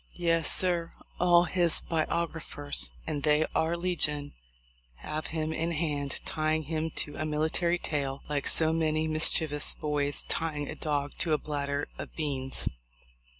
[0.17, 4.33] Yes, sir, all his biographers (and they are legion)
[4.95, 10.23] have him in hand, tying him to a military tail, like so many mischievous boys
[10.27, 12.67] tying a dog to a bladder of beans.